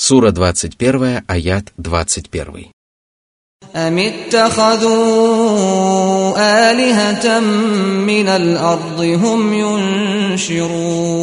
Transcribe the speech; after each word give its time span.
Сура 0.00 0.30
21, 0.30 1.24
аят 1.26 1.72
21. 1.78 2.70
أم 3.74 3.98
اتخذوا 3.98 4.92
آلهة 6.70 7.40
من 7.40 8.28
الأرض 8.28 9.00
هم 9.00 9.52
ينشرون 10.32 11.16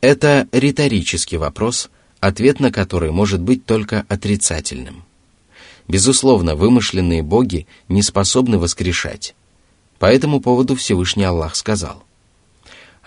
Это 0.00 0.48
риторический 0.52 1.36
вопрос, 1.36 1.90
ответ 2.20 2.58
на 2.60 2.72
который 2.72 3.10
может 3.10 3.40
быть 3.42 3.66
только 3.66 4.06
отрицательным. 4.08 5.04
Безусловно, 5.88 6.56
вымышленные 6.56 7.22
боги 7.22 7.66
не 7.88 8.02
способны 8.02 8.58
воскрешать. 8.58 9.34
По 9.98 10.06
этому 10.06 10.40
поводу 10.40 10.74
Всевышний 10.74 11.24
Аллах 11.24 11.54
сказал, 11.54 12.02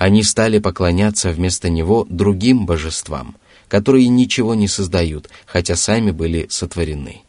«Они 0.03 0.25
стали 0.25 0.59
поклоняться 0.59 1.31
вместо 1.31 1.71
Него 1.71 2.09
другим 2.11 2.67
божествам, 2.67 3.37
которые 3.69 4.09
ничего 4.09 4.57
не 4.57 4.67
создают, 4.67 5.31
хотя 5.47 5.77
сами 5.77 6.11
были 6.11 6.49
сотворены. 6.51 7.23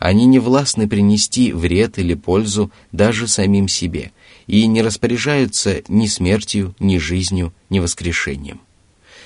Они 0.00 0.26
не 0.26 0.40
властны 0.40 0.88
принести 0.88 1.52
вред 1.52 2.00
или 2.00 2.14
пользу 2.14 2.72
даже 2.90 3.28
самим 3.28 3.68
себе 3.68 4.10
и 4.48 4.66
не 4.66 4.82
распоряжаются 4.82 5.82
ни 5.86 6.08
смертью, 6.08 6.74
ни 6.80 6.98
жизнью, 6.98 7.54
ни 7.68 7.78
воскрешением. 7.78 8.60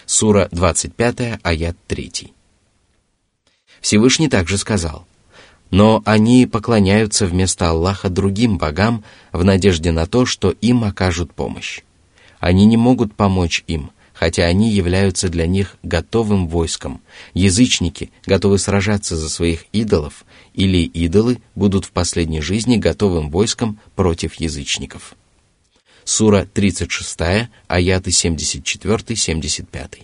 Сура 0.05 0.51
25, 0.53 1.41
аят 1.43 1.79
3. 1.87 2.35
Всевышний 3.81 4.29
также 4.29 4.59
сказал, 4.59 5.07
«Но 5.71 6.03
они 6.05 6.45
поклоняются 6.45 7.25
вместо 7.25 7.71
Аллаха 7.71 8.11
другим 8.11 8.59
богам 8.59 9.05
в 9.33 9.43
надежде 9.43 9.91
на 9.91 10.05
то, 10.05 10.27
что 10.27 10.51
им 10.51 10.85
окажут 10.85 11.33
помощь. 11.33 11.81
Они 12.45 12.67
не 12.67 12.77
могут 12.77 13.15
помочь 13.15 13.65
им, 13.69 13.91
хотя 14.13 14.45
они 14.45 14.71
являются 14.71 15.31
для 15.31 15.47
них 15.47 15.79
готовым 15.83 16.47
войском. 16.47 17.01
Язычники 17.33 18.11
готовы 18.27 18.59
сражаться 18.59 19.17
за 19.17 19.31
своих 19.31 19.65
идолов, 19.73 20.27
или 20.53 20.85
идолы 20.85 21.39
будут 21.55 21.87
в 21.87 21.91
последней 21.93 22.43
жизни 22.43 22.77
готовым 22.77 23.31
войском 23.31 23.81
против 23.97 24.35
язычников. 24.35 25.15
Сура 26.05 26.47
36, 26.53 27.49
аяты 27.67 28.11
74-75. 28.11 30.03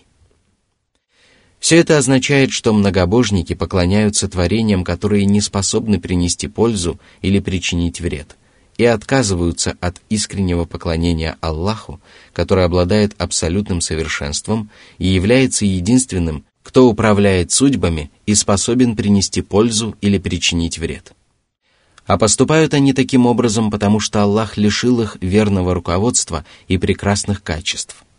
Все 1.58 1.76
это 1.76 1.98
означает, 1.98 2.52
что 2.52 2.72
многобожники 2.72 3.52
поклоняются 3.52 4.30
творениям, 4.30 4.82
которые 4.82 5.26
не 5.26 5.42
способны 5.42 6.00
принести 6.00 6.48
пользу 6.48 6.98
или 7.20 7.38
причинить 7.38 8.00
вред 8.00 8.38
и 8.80 8.84
отказываются 8.86 9.76
от 9.82 10.00
искреннего 10.08 10.64
поклонения 10.64 11.36
Аллаху, 11.42 12.00
который 12.32 12.64
обладает 12.64 13.14
абсолютным 13.18 13.82
совершенством 13.82 14.70
и 14.96 15.06
является 15.06 15.66
единственным, 15.66 16.46
кто 16.62 16.88
управляет 16.88 17.52
судьбами 17.52 18.10
и 18.24 18.34
способен 18.34 18.96
принести 18.96 19.42
пользу 19.42 19.96
или 20.00 20.16
причинить 20.16 20.78
вред. 20.78 21.12
А 22.06 22.16
поступают 22.16 22.72
они 22.72 22.94
таким 22.94 23.26
образом, 23.26 23.70
потому 23.70 24.00
что 24.00 24.22
Аллах 24.22 24.56
лишил 24.56 25.02
их 25.02 25.18
верного 25.20 25.74
руководства 25.74 26.46
и 26.66 26.78
прекрасных 26.78 27.42
качеств– 27.42 28.02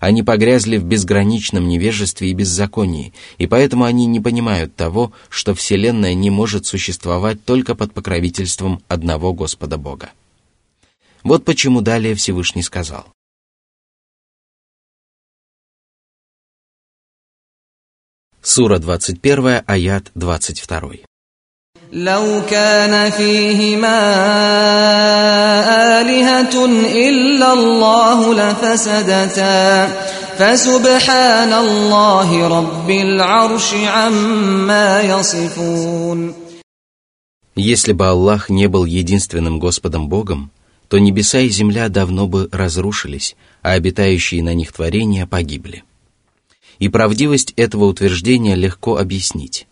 они 0.00 0.22
погрязли 0.22 0.76
в 0.76 0.84
безграничном 0.84 1.66
невежестве 1.66 2.30
и 2.30 2.34
беззаконии, 2.34 3.12
и 3.38 3.46
поэтому 3.46 3.84
они 3.84 4.06
не 4.06 4.20
понимают 4.20 4.74
того, 4.76 5.12
что 5.28 5.54
Вселенная 5.54 6.14
не 6.14 6.30
может 6.30 6.66
существовать 6.66 7.44
только 7.44 7.74
под 7.74 7.92
покровительством 7.92 8.82
одного 8.88 9.32
Господа 9.32 9.76
Бога. 9.76 10.10
Вот 11.22 11.44
почему 11.44 11.80
далее 11.80 12.14
Всевышний 12.14 12.62
сказал. 12.62 13.06
Сура 18.40 18.78
21, 18.78 19.62
аят 19.66 20.10
22. 20.14 21.08
لو 21.93 22.41
كان 22.49 23.11
فيهما 23.11 23.99
آلهة 26.01 26.65
إلا 27.09 27.53
الله 27.53 28.33
لفسدتا 28.33 29.87
فسبحان 30.37 31.53
الله 31.53 32.47
رب 32.47 32.89
العرش 32.89 33.73
عما 33.73 35.01
يصفون 35.01 36.33
Если 37.55 37.93
бы 37.93 38.07
Аллах 38.07 38.49
не 38.49 38.65
был 38.67 38.85
единственным 38.85 39.59
Господом 39.59 40.09
Богом, 40.09 40.49
то 40.87 40.97
небеса 40.97 41.41
и 41.41 41.49
земля 41.49 41.87
давно 41.89 42.27
бы 42.27 42.49
разрушились, 42.51 43.35
а 43.61 43.73
обитающие 43.73 44.41
на 44.41 44.55
них 44.55 44.73
творения 44.73 45.27
погибли. 45.27 45.83
И 46.79 46.89
правдивость 46.89 47.53
этого 47.55 47.85
утверждения 47.85 48.55
легко 48.55 48.97
объяснить. 48.97 49.66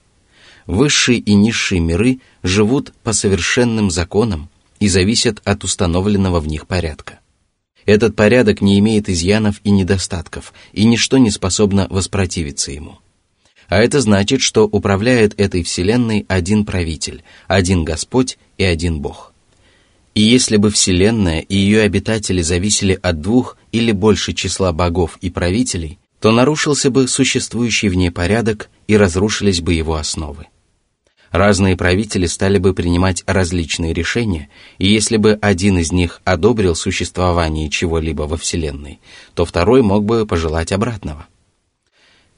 Высшие 0.66 1.19
и 1.19 1.34
низшие 1.34 1.81
миры 1.81 2.21
живут 2.43 2.93
по 3.03 3.12
совершенным 3.12 3.91
законам 3.91 4.50
и 4.81 4.88
зависят 4.88 5.41
от 5.44 5.65
установленного 5.65 6.41
в 6.41 6.49
них 6.49 6.66
порядка. 6.66 7.21
Этот 7.84 8.16
порядок 8.16 8.60
не 8.60 8.78
имеет 8.81 9.09
изъянов 9.09 9.60
и 9.62 9.71
недостатков, 9.71 10.53
и 10.72 10.84
ничто 10.84 11.19
не 11.19 11.31
способно 11.31 11.87
воспротивиться 11.88 12.72
ему. 12.72 12.99
А 13.69 13.78
это 13.78 14.00
значит, 14.00 14.43
что 14.43 14.65
управляет 14.65 15.38
этой 15.41 15.62
вселенной 15.62 16.25
один 16.28 16.65
правитель, 16.65 17.22
один 17.47 17.84
Господь 17.84 18.38
и 18.59 18.65
один 18.65 19.00
Бог. 19.00 19.33
И 20.15 20.22
если 20.22 20.56
бы 20.56 20.71
вселенная 20.71 21.41
и 21.41 21.56
ее 21.56 21.83
обитатели 21.83 22.43
зависели 22.43 22.98
от 23.00 23.21
двух 23.21 23.56
или 23.71 23.93
больше 23.93 24.33
числа 24.33 24.72
богов 24.72 25.19
и 25.21 25.31
правителей, 25.31 25.98
то 26.21 26.33
нарушился 26.33 26.91
бы 26.91 27.06
существующий 27.06 27.88
в 27.88 27.94
ней 27.94 28.10
порядок 28.10 28.69
и 28.88 28.97
разрушились 28.97 29.60
бы 29.60 29.75
его 29.75 29.94
основы. 29.94 30.47
Разные 31.37 31.77
правители 31.77 32.25
стали 32.25 32.57
бы 32.57 32.73
принимать 32.73 33.23
различные 33.27 33.93
решения, 33.93 34.49
и 34.79 34.89
если 34.89 35.19
бы 35.19 35.39
один 35.43 35.77
из 35.77 35.93
них 35.93 36.23
одобрил 36.25 36.75
существование 36.75 37.69
чего-либо 37.69 38.23
во 38.23 38.39
Вселенной, 38.39 39.01
то 39.35 39.45
второй 39.45 39.83
мог 39.83 40.07
бы 40.07 40.25
пожелать 40.25 40.73
обратного. 40.73 41.27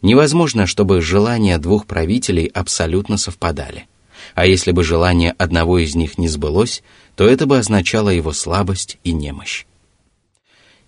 Невозможно, 0.02 0.66
чтобы 0.66 1.00
желания 1.00 1.58
двух 1.58 1.86
правителей 1.86 2.46
абсолютно 2.46 3.18
совпадали. 3.18 3.86
А 4.34 4.46
если 4.46 4.72
бы 4.72 4.82
желание 4.82 5.30
одного 5.30 5.78
из 5.78 5.94
них 5.94 6.18
не 6.18 6.26
сбылось, 6.26 6.82
то 7.14 7.24
это 7.24 7.46
бы 7.46 7.56
означало 7.56 8.08
его 8.08 8.32
слабость 8.32 8.98
и 9.04 9.12
немощь. 9.12 9.64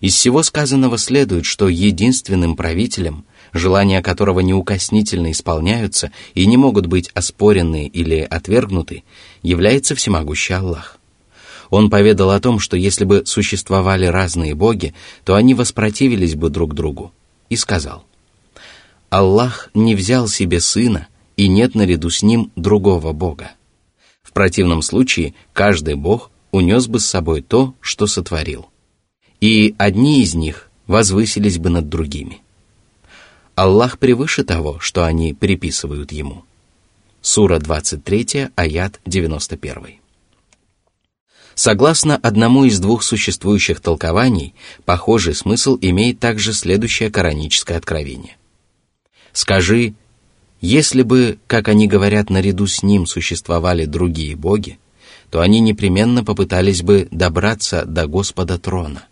Из 0.01 0.15
всего 0.15 0.43
сказанного 0.43 0.97
следует, 0.97 1.45
что 1.45 1.69
единственным 1.69 2.57
правителем, 2.57 3.23
желания 3.53 4.01
которого 4.01 4.39
неукоснительно 4.39 5.31
исполняются 5.31 6.11
и 6.33 6.45
не 6.45 6.57
могут 6.57 6.85
быть 6.87 7.09
оспорены 7.13 7.87
или 7.87 8.19
отвергнуты, 8.19 9.03
является 9.43 9.95
всемогущий 9.95 10.53
Аллах. 10.53 10.97
Он 11.69 11.89
поведал 11.89 12.31
о 12.31 12.39
том, 12.39 12.59
что 12.59 12.75
если 12.75 13.05
бы 13.05 13.25
существовали 13.25 14.05
разные 14.05 14.55
боги, 14.55 14.93
то 15.23 15.35
они 15.35 15.53
воспротивились 15.53 16.35
бы 16.35 16.49
друг 16.49 16.73
другу, 16.73 17.13
и 17.49 17.55
сказал, 17.55 18.03
«Аллах 19.09 19.69
не 19.73 19.95
взял 19.95 20.27
себе 20.27 20.59
сына, 20.59 21.07
и 21.37 21.47
нет 21.47 21.75
наряду 21.75 22.09
с 22.09 22.21
ним 22.21 22.51
другого 22.55 23.13
бога. 23.13 23.51
В 24.21 24.33
противном 24.33 24.81
случае 24.81 25.33
каждый 25.53 25.95
бог 25.95 26.29
унес 26.51 26.87
бы 26.87 26.99
с 26.99 27.05
собой 27.05 27.41
то, 27.41 27.73
что 27.79 28.05
сотворил. 28.07 28.67
И 29.39 29.73
одни 29.77 30.21
из 30.21 30.35
них 30.35 30.69
возвысились 30.87 31.57
бы 31.57 31.69
над 31.69 31.89
другими. 31.89 32.41
Аллах 33.61 33.99
превыше 33.99 34.43
того, 34.43 34.79
что 34.79 35.05
они 35.05 35.35
приписывают 35.35 36.11
Ему. 36.11 36.45
Сура 37.21 37.59
23, 37.59 38.49
аят 38.55 38.99
91. 39.05 39.99
Согласно 41.53 42.15
одному 42.15 42.65
из 42.65 42.79
двух 42.79 43.03
существующих 43.03 43.79
толкований, 43.79 44.55
похожий 44.83 45.35
смысл 45.35 45.77
имеет 45.79 46.19
также 46.19 46.53
следующее 46.53 47.11
кораническое 47.11 47.77
откровение. 47.77 48.35
«Скажи, 49.31 49.93
если 50.59 51.03
бы, 51.03 51.37
как 51.45 51.67
они 51.67 51.87
говорят, 51.87 52.31
наряду 52.31 52.65
с 52.65 52.81
ним 52.81 53.05
существовали 53.05 53.85
другие 53.85 54.35
боги, 54.35 54.79
то 55.29 55.39
они 55.39 55.59
непременно 55.59 56.23
попытались 56.23 56.81
бы 56.81 57.07
добраться 57.11 57.85
до 57.85 58.07
Господа 58.07 58.57
трона. 58.57 59.05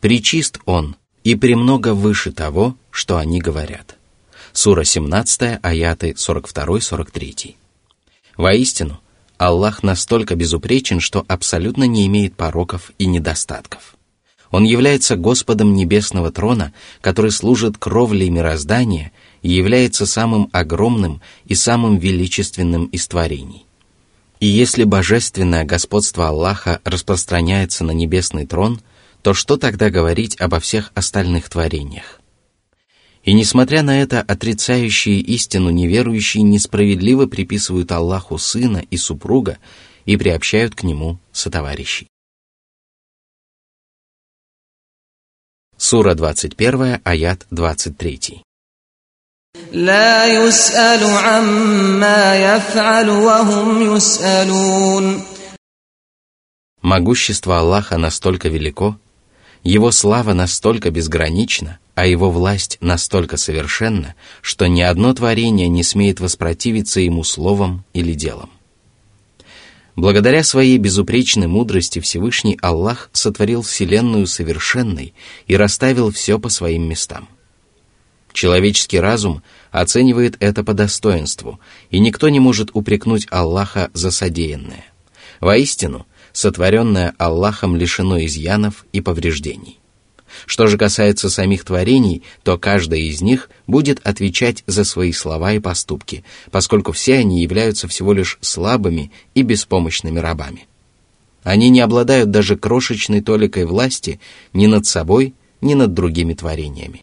Причист 0.00 0.58
Он 0.64 0.96
и 1.24 1.34
премного 1.34 1.94
выше 1.94 2.32
того, 2.32 2.76
что 2.90 3.16
они 3.16 3.40
говорят. 3.40 3.96
Сура 4.52 4.84
17, 4.84 5.60
аяты 5.62 6.10
42-43. 6.10 7.54
Воистину, 8.36 9.00
Аллах 9.38 9.82
настолько 9.82 10.36
безупречен, 10.36 11.00
что 11.00 11.24
абсолютно 11.26 11.84
не 11.84 12.06
имеет 12.06 12.36
пороков 12.36 12.92
и 12.98 13.06
недостатков. 13.06 13.96
Он 14.50 14.64
является 14.64 15.16
Господом 15.16 15.74
Небесного 15.74 16.30
Трона, 16.30 16.72
который 17.00 17.30
служит 17.30 17.78
кровлей 17.78 18.28
мироздания 18.28 19.10
и 19.40 19.50
является 19.50 20.04
самым 20.04 20.48
огромным 20.52 21.22
и 21.46 21.54
самым 21.54 21.96
величественным 21.96 22.84
из 22.86 23.08
творений. 23.08 23.64
И 24.40 24.46
если 24.46 24.84
божественное 24.84 25.64
господство 25.64 26.28
Аллаха 26.28 26.80
распространяется 26.84 27.82
на 27.84 27.92
Небесный 27.92 28.46
Трон, 28.46 28.80
то 29.22 29.34
что 29.34 29.56
тогда 29.56 29.90
говорить 29.90 30.40
обо 30.40 30.60
всех 30.60 30.90
остальных 30.94 31.48
творениях? 31.48 32.20
И 33.22 33.34
несмотря 33.34 33.82
на 33.82 34.02
это, 34.02 34.20
отрицающие 34.20 35.20
истину 35.20 35.70
неверующие 35.70 36.42
несправедливо 36.42 37.26
приписывают 37.26 37.92
Аллаху 37.92 38.36
сына 38.36 38.84
и 38.90 38.96
супруга 38.96 39.58
и 40.06 40.16
приобщают 40.16 40.74
к 40.74 40.82
нему 40.82 41.20
сотоварищей. 41.30 42.08
Сура 45.76 46.14
21, 46.14 47.00
аят 47.04 47.46
23. 47.50 48.42
Могущество 56.82 57.58
Аллаха 57.58 57.98
настолько 57.98 58.48
велико, 58.48 58.98
его 59.64 59.92
слава 59.92 60.32
настолько 60.32 60.90
безгранична, 60.90 61.78
а 61.94 62.06
Его 62.06 62.30
власть 62.30 62.78
настолько 62.80 63.36
совершенна, 63.36 64.14
что 64.40 64.66
ни 64.66 64.80
одно 64.80 65.14
творение 65.14 65.68
не 65.68 65.84
смеет 65.84 66.20
воспротивиться 66.20 67.00
Ему 67.00 67.22
словом 67.22 67.84
или 67.92 68.12
делом. 68.14 68.50
Благодаря 69.94 70.42
своей 70.42 70.78
безупречной 70.78 71.46
мудрости 71.46 72.00
Всевышний 72.00 72.58
Аллах 72.62 73.10
сотворил 73.12 73.62
Вселенную 73.62 74.26
совершенной 74.26 75.14
и 75.46 75.54
расставил 75.54 76.10
все 76.10 76.38
по 76.38 76.48
своим 76.48 76.88
местам. 76.88 77.28
Человеческий 78.32 78.98
разум 78.98 79.42
оценивает 79.70 80.36
это 80.40 80.64
по 80.64 80.72
достоинству, 80.72 81.60
и 81.90 82.00
никто 82.00 82.30
не 82.30 82.40
может 82.40 82.70
упрекнуть 82.72 83.26
Аллаха 83.30 83.90
за 83.92 84.10
содеянное. 84.10 84.86
Воистину, 85.40 86.06
сотворенное 86.32 87.14
Аллахом 87.18 87.76
лишено 87.76 88.24
изъянов 88.24 88.86
и 88.92 89.00
повреждений. 89.00 89.78
Что 90.46 90.66
же 90.66 90.78
касается 90.78 91.28
самих 91.28 91.64
творений, 91.64 92.22
то 92.42 92.58
каждое 92.58 93.00
из 93.00 93.20
них 93.20 93.50
будет 93.66 94.00
отвечать 94.06 94.64
за 94.66 94.84
свои 94.84 95.12
слова 95.12 95.52
и 95.52 95.58
поступки, 95.58 96.24
поскольку 96.50 96.92
все 96.92 97.18
они 97.18 97.42
являются 97.42 97.86
всего 97.88 98.12
лишь 98.12 98.38
слабыми 98.40 99.12
и 99.34 99.42
беспомощными 99.42 100.18
рабами. 100.18 100.66
Они 101.42 101.70
не 101.70 101.80
обладают 101.80 102.30
даже 102.30 102.56
крошечной 102.56 103.20
толикой 103.20 103.64
власти 103.64 104.20
ни 104.52 104.66
над 104.66 104.86
собой, 104.86 105.34
ни 105.60 105.74
над 105.74 105.92
другими 105.92 106.34
творениями. 106.34 107.02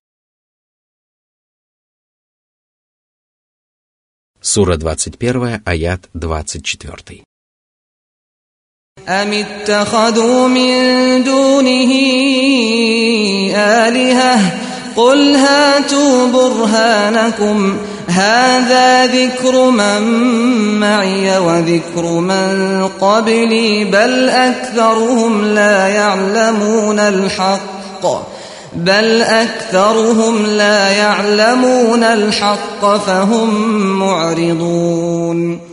Сура 4.41 4.77
21, 4.77 5.61
аят 5.65 6.09
24. 6.13 7.23
أم 9.07 9.33
اتخذوا 9.33 10.47
من 10.47 11.23
دونه 11.23 11.93
آلهة؟ 13.55 14.39
قل 14.95 15.35
هاتوا 15.35 16.27
برهانكم 16.27 17.77
هذا 18.07 19.05
ذكر 19.05 19.69
من 19.69 20.01
معي 20.79 21.37
وذكر 21.37 22.05
من 22.05 22.87
قبلي 23.01 23.85
بل 23.85 24.29
أكثرهم 24.29 25.45
لا 25.45 25.87
يعلمون 25.87 26.99
الحق 26.99 28.05
بل 28.75 29.21
أكثرهم 29.21 30.45
لا 30.45 30.89
يعلمون 30.89 32.03
الحق 32.03 32.97
فهم 32.97 33.49
معرضون. 33.99 35.68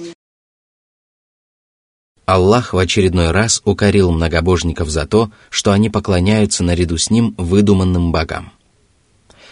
Аллах 2.27 2.73
в 2.73 2.79
очередной 2.79 3.31
раз 3.31 3.63
укорил 3.65 4.11
многобожников 4.11 4.91
за 4.91 5.07
то, 5.07 5.31
что 5.49 5.71
они 5.71 5.91
поклоняются 5.91 6.65
наряду 6.65 6.99
с 6.99 7.09
ним 7.09 7.37
выдуманным 7.39 8.11
богам. 8.11 8.51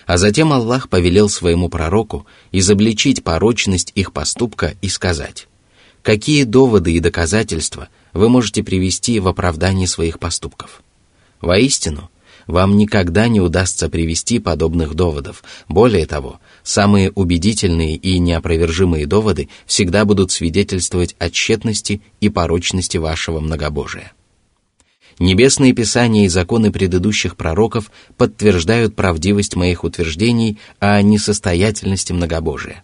А 0.07 0.19
затем 0.19 0.53
Аллах 0.53 0.89
повелел 0.89 1.29
своему 1.29 1.69
пророку 1.69 2.27
изобличить 2.51 3.23
порочность 3.23 3.93
их 3.95 4.13
поступка 4.13 4.75
и 4.83 4.89
сказать, 4.89 5.47
какие 6.03 6.43
доводы 6.43 6.93
и 6.93 6.99
доказательства 6.99 7.89
вы 8.13 8.29
можете 8.29 8.65
привести 8.65 9.21
в 9.21 9.29
оправдании 9.29 9.87
своих 9.87 10.19
поступков. 10.19 10.83
Воистину, 11.41 12.11
вам 12.49 12.77
никогда 12.77 13.29
не 13.29 13.41
удастся 13.41 13.89
привести 13.89 14.41
подобных 14.41 14.95
доводов. 14.95 15.45
Более 15.69 16.07
того, 16.07 16.41
самые 16.65 17.13
убедительные 17.13 17.95
и 17.95 18.19
неопровержимые 18.19 19.07
доводы 19.07 19.49
всегда 19.67 20.05
будут 20.05 20.33
свидетельствовать 20.33 21.15
о 21.21 21.31
тщетности 21.31 22.03
и 22.21 22.29
порочности 22.29 22.97
вашего 22.97 23.39
многобожия. 23.39 24.13
Небесные 25.21 25.73
писания 25.73 26.25
и 26.25 26.29
законы 26.29 26.73
предыдущих 26.73 27.37
пророков 27.37 27.93
подтверждают 28.17 28.97
правдивость 28.97 29.55
моих 29.55 29.85
утверждений 29.85 30.59
о 30.81 31.01
несостоятельности 31.03 32.13
многобожия. 32.13 32.83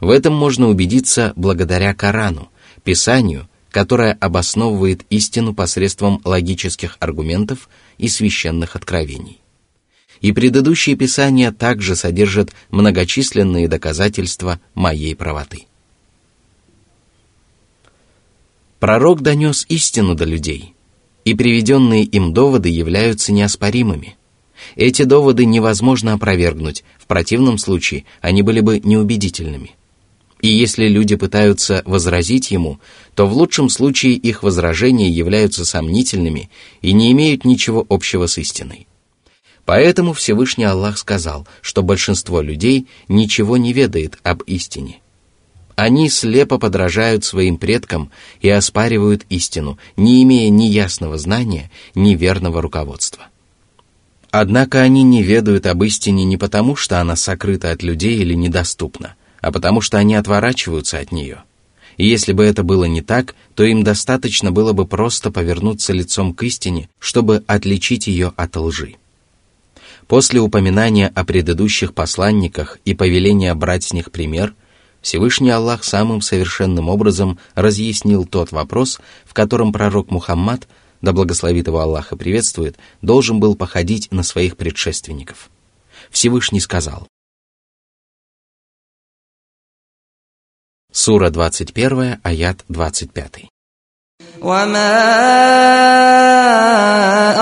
В 0.00 0.08
этом 0.08 0.34
можно 0.34 0.68
убедиться 0.68 1.34
благодаря 1.36 1.92
Корану, 1.92 2.48
Писанию, 2.84 3.50
которое 3.70 4.14
обосновывает 4.14 5.02
истину 5.10 5.54
посредством 5.54 6.22
логических 6.24 6.96
аргументов– 7.00 7.68
и 7.98 8.08
священных 8.08 8.76
откровений. 8.76 9.40
И 10.20 10.32
предыдущие 10.32 10.96
писания 10.96 11.52
также 11.52 11.96
содержат 11.96 12.52
многочисленные 12.70 13.68
доказательства 13.68 14.60
моей 14.74 15.14
правоты. 15.14 15.66
Пророк 18.78 19.22
донес 19.22 19.64
истину 19.68 20.14
до 20.14 20.24
людей, 20.24 20.74
и 21.24 21.34
приведенные 21.34 22.04
им 22.04 22.32
доводы 22.32 22.68
являются 22.68 23.32
неоспоримыми. 23.32 24.16
Эти 24.74 25.02
доводы 25.02 25.44
невозможно 25.44 26.12
опровергнуть, 26.12 26.84
в 26.98 27.06
противном 27.06 27.58
случае 27.58 28.04
они 28.20 28.42
были 28.42 28.60
бы 28.60 28.80
неубедительными. 28.80 29.72
И 30.42 30.48
если 30.48 30.86
люди 30.88 31.16
пытаются 31.16 31.82
возразить 31.86 32.50
ему, 32.50 32.78
то 33.14 33.26
в 33.26 33.32
лучшем 33.32 33.70
случае 33.70 34.12
их 34.12 34.42
возражения 34.42 35.08
являются 35.08 35.64
сомнительными 35.64 36.50
и 36.82 36.92
не 36.92 37.10
имеют 37.12 37.44
ничего 37.44 37.86
общего 37.88 38.26
с 38.26 38.36
истиной. 38.38 38.85
Поэтому 39.66 40.14
Всевышний 40.14 40.64
Аллах 40.64 40.96
сказал, 40.96 41.46
что 41.60 41.82
большинство 41.82 42.40
людей 42.40 42.86
ничего 43.08 43.58
не 43.58 43.74
ведает 43.74 44.18
об 44.22 44.42
истине. 44.44 45.00
Они 45.74 46.08
слепо 46.08 46.58
подражают 46.58 47.24
своим 47.24 47.58
предкам 47.58 48.10
и 48.40 48.48
оспаривают 48.48 49.26
истину, 49.28 49.76
не 49.96 50.22
имея 50.22 50.48
ни 50.48 50.64
ясного 50.64 51.18
знания, 51.18 51.70
ни 51.94 52.14
верного 52.14 52.62
руководства. 52.62 53.26
Однако 54.30 54.80
они 54.80 55.02
не 55.02 55.22
ведают 55.22 55.66
об 55.66 55.84
истине 55.84 56.24
не 56.24 56.38
потому, 56.38 56.76
что 56.76 56.98
она 57.00 57.14
сокрыта 57.16 57.72
от 57.72 57.82
людей 57.82 58.16
или 58.16 58.32
недоступна– 58.32 59.16
а 59.46 59.52
потому 59.52 59.80
что 59.80 59.98
они 59.98 60.16
отворачиваются 60.16 60.98
от 60.98 61.12
нее. 61.12 61.44
И 61.96 62.06
если 62.06 62.32
бы 62.32 62.44
это 62.44 62.64
было 62.64 62.84
не 62.84 63.00
так, 63.00 63.36
то 63.54 63.62
им 63.62 63.84
достаточно 63.84 64.50
было 64.50 64.72
бы 64.72 64.86
просто 64.86 65.30
повернуться 65.30 65.92
лицом 65.92 66.34
к 66.34 66.42
истине, 66.42 66.88
чтобы 66.98 67.44
отличить 67.46 68.08
ее 68.08 68.32
от 68.36 68.56
лжи. 68.56 68.96
После 70.07 70.39
упоминания 70.39 71.11
о 71.13 71.23
предыдущих 71.23 71.93
посланниках 71.93 72.79
и 72.85 72.93
повеления 72.93 73.53
брать 73.53 73.83
с 73.83 73.93
них 73.93 74.11
пример, 74.11 74.55
Всевышний 75.01 75.49
Аллах 75.49 75.83
самым 75.83 76.21
совершенным 76.21 76.89
образом 76.89 77.39
разъяснил 77.55 78.25
тот 78.25 78.51
вопрос, 78.51 78.99
в 79.25 79.33
котором 79.33 79.71
пророк 79.71 80.11
Мухаммад, 80.11 80.67
да 81.01 81.11
благословит 81.11 81.67
его 81.67 81.79
Аллах 81.79 82.11
и 82.11 82.15
приветствует, 82.15 82.77
должен 83.01 83.39
был 83.39 83.55
походить 83.55 84.11
на 84.11 84.23
своих 84.23 84.57
предшественников. 84.57 85.49
Всевышний 86.09 86.59
сказал, 86.59 87.07
Сура 90.91 91.29
21, 91.29 92.19
аят 92.21 92.65
25. 92.67 93.45
وما 94.41 94.97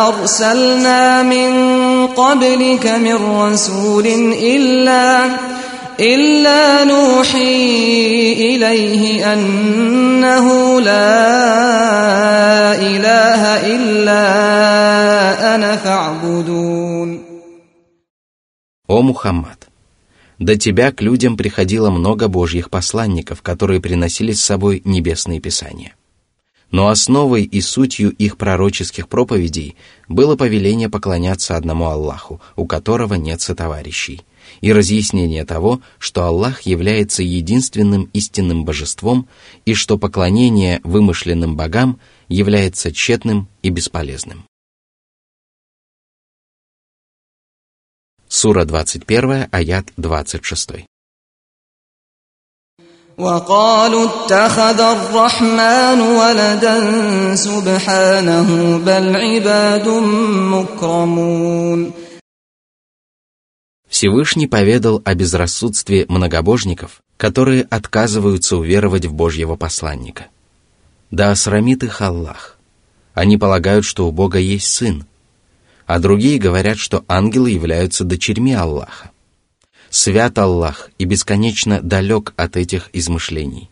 أرسلنا 0.07 1.23
من 1.23 1.92
قبلك 2.13 2.85
من 2.87 3.15
رسول 3.15 4.07
إلا 4.33 5.25
إلا 5.99 6.83
نوحي 6.83 8.33
إليه 8.33 9.33
أنه 9.33 10.47
لا 10.81 11.15
إله 12.75 13.41
إلا 13.75 14.23
أنا 15.55 15.75
فاعبدون 15.75 17.29
О 18.89 19.01
Мухаммад, 19.03 19.69
До 20.39 20.55
тебя 20.57 20.91
к 20.93 21.01
людям 21.01 21.35
приходило 21.35 21.89
много 21.89 22.29
божьих 22.29 22.69
посланников, 22.69 23.41
которые 23.41 23.81
приносили 23.81 24.31
с 24.31 24.41
собой 24.41 24.81
небесные 24.85 25.41
писания. 25.41 25.95
но 26.74 26.88
основой 26.88 27.44
и 27.44 27.60
сутью 27.60 28.10
их 28.10 28.36
пророческих 28.36 29.08
проповедей 29.08 29.76
было 30.08 30.34
повеление 30.34 30.88
поклоняться 30.88 31.56
одному 31.56 31.84
Аллаху, 31.86 32.40
у 32.56 32.66
которого 32.66 33.14
нет 33.14 33.40
сотоварищей, 33.40 34.22
и 34.60 34.72
разъяснение 34.72 35.44
того, 35.44 35.82
что 36.00 36.24
Аллах 36.24 36.62
является 36.62 37.22
единственным 37.22 38.10
истинным 38.12 38.64
божеством 38.64 39.28
и 39.64 39.74
что 39.74 39.98
поклонение 39.98 40.80
вымышленным 40.82 41.54
богам 41.54 42.00
является 42.26 42.90
тщетным 42.90 43.46
и 43.62 43.70
бесполезным. 43.70 44.44
Сура 48.26 48.64
21, 48.64 49.46
аят 49.52 49.92
26. 49.96 50.86
وقالوا 53.19 54.05
اتخذ 54.05 54.79
الرحمن 54.79 55.99
ولدا 56.01 56.75
سبحانه 57.35 58.77
بل 58.77 59.15
عباد 59.15 59.87
مكرمون 60.53 61.93
Всевышний 63.89 64.47
поведал 64.47 65.01
о 65.03 65.15
безрассудстве 65.15 66.05
многобожников, 66.07 67.01
которые 67.17 67.63
отказываются 67.63 68.55
уверовать 68.55 69.05
в 69.05 69.13
Божьего 69.13 69.57
посланника. 69.57 70.27
Да 71.11 71.31
осрамит 71.31 71.83
их 71.83 71.99
Аллах. 72.01 72.57
Они 73.13 73.35
полагают, 73.37 73.83
что 73.83 74.07
у 74.07 74.11
Бога 74.11 74.37
есть 74.37 74.67
сын, 74.67 75.05
а 75.85 75.99
другие 75.99 76.39
говорят, 76.39 76.77
что 76.77 77.03
ангелы 77.07 77.49
являются 77.49 78.05
дочерьми 78.05 78.53
Аллаха. 78.53 79.09
Свят 79.96 80.36
Аллах 80.38 80.90
и 80.98 81.04
бесконечно 81.04 81.80
далек 81.80 82.34
от 82.36 82.56
этих 82.56 82.90
измышлений. 82.92 83.70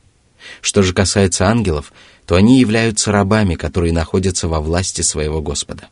Что 0.60 0.84
же 0.84 0.94
касается 0.94 1.48
ангелов, 1.48 1.92
то 2.26 2.36
они 2.36 2.60
являются 2.60 3.10
рабами, 3.10 3.56
которые 3.56 3.92
находятся 3.92 4.46
во 4.46 4.60
власти 4.60 5.00
своего 5.00 5.42
Господа. 5.42 5.88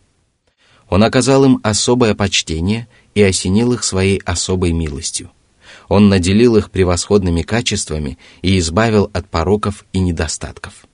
Он 0.89 1.03
оказал 1.03 1.45
им 1.45 1.59
особое 1.65 2.15
почтение 2.15 2.87
и 3.17 3.23
осенил 3.23 3.73
их 3.73 3.83
своей 3.83 4.19
особой 4.19 4.71
милостью. 4.71 5.33
Он 5.89 6.09
наделил 6.09 6.57
их 6.57 6.71
превосходными 6.71 7.43
качествами 7.43 8.17
и 8.41 8.57
избавил 8.61 9.11
от 9.13 9.29
пороков 9.29 9.85
и 9.93 9.99
недостатков. 9.99 10.87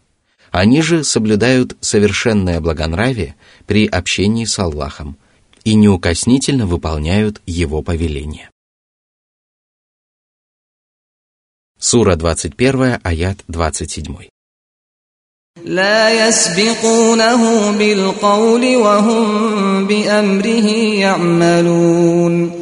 Они 0.51 0.81
же 0.81 1.05
соблюдают 1.05 1.77
совершенное 1.83 2.59
благонравие 2.63 3.35
при 3.67 3.87
общении 3.87 4.47
с 4.47 4.59
Аллахом 4.59 5.19
и 5.63 5.75
неукоснительно 5.75 6.67
выполняют 6.67 7.43
Его 7.45 7.83
повеления. 7.83 8.49
Сура 11.80 12.16
21, 12.16 13.00
аят 13.04 13.38
27. 13.48 14.30
لا 15.66 16.28
يسبقونه 16.28 17.72
بالقول 17.78 18.76
وهم 18.76 19.88
بأمره 19.88 20.68
يعملون 21.00 22.62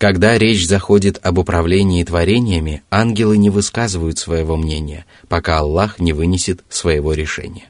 Когда 0.00 0.38
речь 0.38 0.64
заходит 0.64 1.18
об 1.24 1.38
управлении 1.38 2.04
творениями, 2.04 2.82
ангелы 2.88 3.36
не 3.36 3.50
высказывают 3.50 4.16
своего 4.16 4.56
мнения, 4.56 5.06
пока 5.28 5.58
Аллах 5.58 5.98
не 5.98 6.12
вынесет 6.12 6.64
своего 6.68 7.14
решения. 7.14 7.68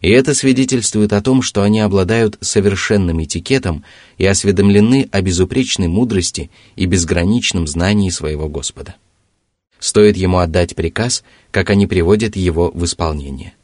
И 0.00 0.08
это 0.10 0.34
свидетельствует 0.34 1.12
о 1.12 1.20
том, 1.20 1.42
что 1.42 1.62
они 1.62 1.80
обладают 1.80 2.38
совершенным 2.40 3.22
этикетом 3.22 3.84
и 4.16 4.24
осведомлены 4.24 5.08
о 5.12 5.20
безупречной 5.20 5.88
мудрости 5.88 6.50
и 6.74 6.86
безграничном 6.86 7.66
знании 7.66 8.08
своего 8.08 8.48
Господа. 8.48 8.96
Стоит 9.78 10.16
ему 10.16 10.38
отдать 10.38 10.74
приказ, 10.74 11.22
как 11.50 11.70
они 11.70 11.86
приводят 11.86 12.34
его 12.34 12.70
в 12.72 12.84
исполнение. 12.84 13.54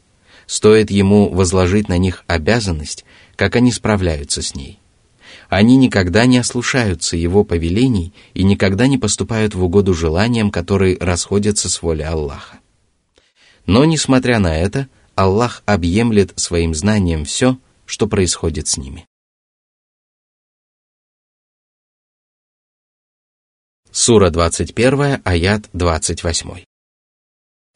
Стоит 0.46 0.90
ему 0.90 1.28
возложить 1.30 1.88
на 1.88 1.98
них 1.98 2.24
обязанность, 2.26 3.04
как 3.34 3.56
они 3.56 3.72
справляются 3.72 4.42
с 4.42 4.54
ней. 4.54 4.78
Они 5.48 5.76
никогда 5.76 6.26
не 6.26 6.38
ослушаются 6.38 7.16
его 7.16 7.44
повелений 7.44 8.12
и 8.34 8.42
никогда 8.42 8.86
не 8.86 8.98
поступают 8.98 9.54
в 9.54 9.64
угоду 9.64 9.94
желаниям, 9.94 10.50
которые 10.50 10.96
расходятся 10.98 11.68
с 11.68 11.82
волей 11.82 12.04
Аллаха. 12.04 12.58
Но, 13.64 13.84
несмотря 13.84 14.38
на 14.38 14.56
это, 14.56 14.88
Аллах 15.15 15.63
объемлет 15.65 16.33
своим 16.39 16.73
знанием 16.73 17.25
все, 17.25 17.57
что 17.85 18.07
происходит 18.07 18.67
с 18.67 18.77
ними. 18.77 19.05
Сура 23.91 24.29
21, 24.29 25.21
аят 25.25 25.69
28. 25.73 26.63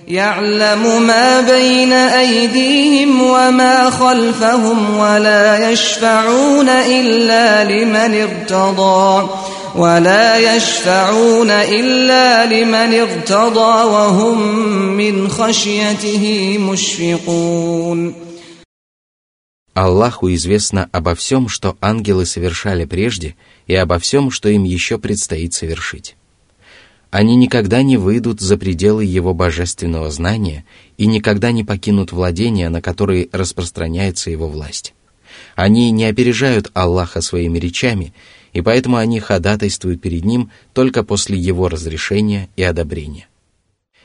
يعلم 0.07 1.07
ما 1.07 1.41
بين 1.41 1.93
أيديهم 1.93 3.21
وما 3.21 3.89
خلفهم 3.89 4.97
ولا 4.97 5.71
يشفعون 5.71 6.69
إلا 6.69 7.63
لمن 7.63 8.21
ارتضى 8.21 9.29
ولا 9.75 10.55
يشفعون 10.55 11.51
إلا 11.51 12.45
لمن 12.45 12.93
ارتضى 12.93 13.83
وهم 13.85 14.38
من 14.97 15.29
خشيته 15.29 16.57
مشفقون 16.57 18.15
Аллаху 19.75 20.33
известно 20.33 20.89
обо 20.93 21.15
всем, 21.15 21.50
что 21.50 21.77
ангелы 21.81 22.25
совершали 22.25 22.85
прежде, 22.85 23.35
и 23.67 23.75
обо 23.75 24.00
всем, 24.00 24.31
что 24.31 24.47
им 24.47 24.63
еще 24.63 24.97
предстоит 24.97 25.53
совершить. 25.53 26.15
Они 27.12 27.35
никогда 27.35 27.83
не 27.83 27.97
выйдут 27.97 28.39
за 28.39 28.57
пределы 28.57 29.03
его 29.03 29.33
божественного 29.33 30.12
знания 30.12 30.65
и 30.97 31.05
никогда 31.05 31.51
не 31.51 31.65
покинут 31.65 32.13
владения, 32.13 32.69
на 32.69 32.81
которые 32.81 33.27
распространяется 33.33 34.29
его 34.31 34.47
власть. 34.47 34.93
Они 35.55 35.91
не 35.91 36.05
опережают 36.05 36.71
Аллаха 36.74 37.21
своими 37.21 37.59
речами, 37.59 38.13
и 38.52 38.61
поэтому 38.61 38.97
они 38.97 39.21
ходатайствуют 39.21 40.00
перед 40.00 40.25
Ним 40.25 40.50
только 40.73 41.02
после 41.02 41.38
Его 41.38 41.69
разрешения 41.69 42.49
и 42.57 42.62
одобрения. 42.62 43.28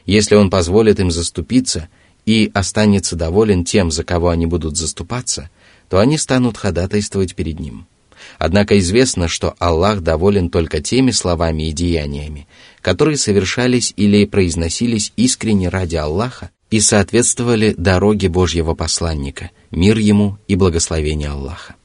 Если 0.06 0.36
Он 0.36 0.50
позволит 0.50 1.00
им 1.00 1.12
заступиться 1.12 1.90
и 2.26 2.52
останется 2.54 3.16
доволен 3.16 3.64
тем, 3.64 3.92
за 3.92 4.04
кого 4.04 4.30
они 4.30 4.46
будут 4.46 4.78
заступаться, 4.78 5.50
то 5.90 6.00
они 6.00 6.18
станут 6.18 6.58
ходатайствовать 6.58 7.36
перед 7.36 7.60
Ним. 7.60 7.88
Однако 8.40 8.78
известно, 8.80 9.28
что 9.28 9.56
Аллах 9.60 10.02
доволен 10.02 10.50
только 10.50 10.82
теми 10.82 11.12
словами 11.12 11.70
и 11.70 11.72
деяниями, 11.72 12.48
которые 12.82 13.18
совершались 13.18 13.94
или 13.96 14.26
произносились 14.26 15.14
искренне 15.16 15.70
ради 15.70 15.96
Аллаха 15.96 16.50
и 16.72 16.80
соответствовали 16.80 17.76
дороге 17.78 18.30
Божьего 18.30 18.74
посланника, 18.74 19.52
мир 19.72 19.98
ему 19.98 20.38
и 20.48 20.56
благословение 20.56 21.30
Аллаха. 21.30 21.76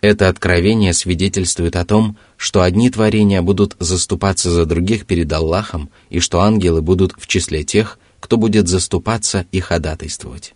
Это 0.00 0.28
откровение 0.28 0.94
свидетельствует 0.94 1.76
о 1.76 1.84
том, 1.84 2.16
что 2.36 2.62
одни 2.62 2.88
творения 2.90 3.42
будут 3.42 3.76
заступаться 3.78 4.50
за 4.50 4.64
других 4.64 5.06
перед 5.06 5.30
Аллахом, 5.32 5.90
и 6.08 6.20
что 6.20 6.40
ангелы 6.40 6.80
будут 6.80 7.12
в 7.18 7.26
числе 7.26 7.64
тех, 7.64 7.98
кто 8.18 8.38
будет 8.38 8.68
заступаться 8.68 9.46
и 9.52 9.60
ходатайствовать. 9.60 10.54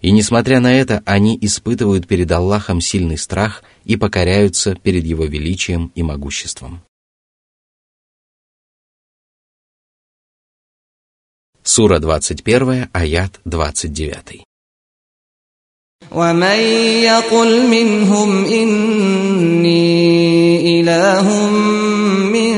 И 0.00 0.10
несмотря 0.10 0.60
на 0.60 0.78
это, 0.78 1.02
они 1.04 1.38
испытывают 1.40 2.06
перед 2.06 2.30
Аллахом 2.30 2.80
сильный 2.80 3.18
страх 3.18 3.62
и 3.84 3.96
покоряются 3.96 4.74
перед 4.74 5.04
Его 5.04 5.24
величием 5.24 5.92
и 5.94 6.02
могуществом. 6.02 6.82
Сура 11.62 11.98
21, 11.98 12.90
аят 12.92 13.40
29. 13.46 14.44
ومن 16.11 16.59
يقل 17.05 17.67
منهم 17.67 18.45
إني 18.45 19.79
إله 20.81 21.49
من 22.33 22.55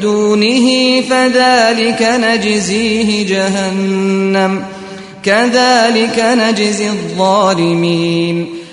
دونه 0.00 1.00
فذلك 1.00 2.02
نجزيه 2.02 3.26
جهنم 3.26 4.64
كذلك 5.22 6.18
نجزي 6.18 6.90
الظالمين 6.90 8.64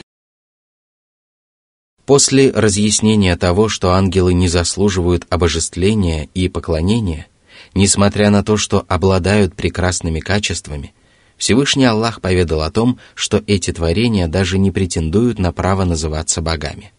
После 2.06 2.52
разъяснения 2.52 3.38
того, 3.38 3.70
что 3.70 3.92
ангелы 3.92 4.34
не 4.34 4.50
заслуживают 4.50 5.26
обожествления 5.30 6.28
и 6.34 6.48
поклонения – 6.50 7.32
Несмотря 7.74 8.30
на 8.30 8.44
то, 8.44 8.58
что 8.58 8.86
обладают 8.90 9.56
прекрасными 9.56 10.20
качествами, 10.20 10.94
Всевышний 11.37 11.85
Аллах 11.85 12.21
поведал 12.21 12.63
о 12.63 12.71
том, 12.71 12.99
что 13.15 13.43
эти 13.47 13.73
творения 13.73 14.27
даже 14.27 14.59
не 14.59 14.71
претендуют 14.71 15.39
на 15.39 15.53
право 15.53 15.85
называться 15.85 16.41
богами. 16.41 16.93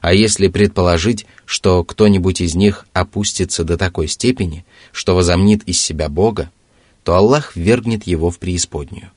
А 0.00 0.14
если 0.14 0.48
предположить, 0.48 1.26
что 1.44 1.84
кто-нибудь 1.84 2.40
из 2.40 2.54
них 2.54 2.86
опустится 2.92 3.62
до 3.62 3.78
такой 3.78 4.08
степени, 4.08 4.64
что 4.90 5.14
возомнит 5.14 5.62
из 5.64 5.80
себя 5.80 6.08
Бога, 6.08 6.50
то 7.04 7.14
Аллах 7.14 7.54
ввергнет 7.54 8.04
его 8.06 8.30
в 8.30 8.38
преисподнюю. 8.38 9.10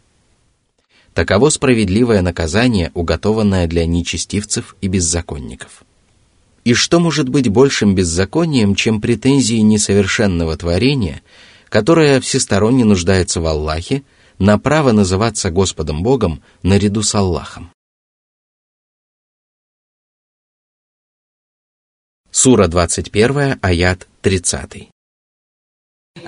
Таково 1.14 1.50
справедливое 1.50 2.22
наказание, 2.22 2.92
уготованное 2.94 3.68
для 3.68 3.86
нечестивцев 3.86 4.76
и 4.82 4.88
беззаконников. 4.88 5.84
И 6.66 6.74
что 6.74 7.00
может 7.00 7.30
быть 7.30 7.48
большим 7.48 7.96
беззаконием, 7.96 8.76
чем 8.76 9.00
претензии 9.00 9.58
несовершенного 9.58 10.58
творения, 10.58 11.22
которое 11.70 12.20
всесторонне 12.20 12.84
нуждается 12.84 13.40
в 13.40 13.46
Аллахе, 13.46 14.04
на 14.39 14.59
право 14.59 14.93
называться 14.93 15.51
Господом 15.51 16.03
Богом 16.03 16.43
наряду 16.63 17.03
с 17.03 17.15
Аллахом? 17.15 17.73
Сура 22.31 22.69
21, 22.69 23.59
аят 23.61 24.09
30. 24.23 24.91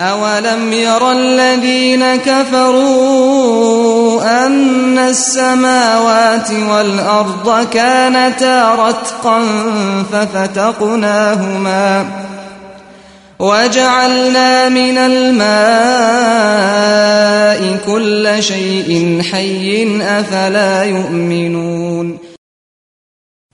أولم 0.00 0.72
ير 0.72 1.12
الذين 1.12 2.16
كفروا 2.16 3.62
أن 4.46 4.98
السماوات 4.98 6.50
والأرض 6.50 7.68
كانتا 7.68 8.74
رتقا 8.74 9.42
ففتقناهما 10.12 12.06
وجعلنا 13.42 14.68
من 14.68 14.98
الماء 14.98 15.42
كل 17.86 18.42
شيء 18.42 19.22
حي 19.22 19.98
أفلا 20.00 20.82
يؤمنون 20.84 22.18